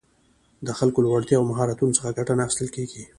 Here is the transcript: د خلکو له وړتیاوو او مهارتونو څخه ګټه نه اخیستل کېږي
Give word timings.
د 0.65 0.69
خلکو 0.79 0.99
له 1.03 1.09
وړتیاوو 1.13 1.43
او 1.43 1.49
مهارتونو 1.51 1.95
څخه 1.97 2.15
ګټه 2.17 2.33
نه 2.37 2.43
اخیستل 2.45 2.69
کېږي 2.75 3.03